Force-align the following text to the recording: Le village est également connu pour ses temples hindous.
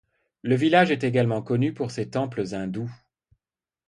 Le 0.41 0.55
village 0.55 0.89
est 0.89 1.03
également 1.03 1.43
connu 1.43 1.75
pour 1.75 1.91
ses 1.91 2.09
temples 2.09 2.55
hindous. 2.55 2.89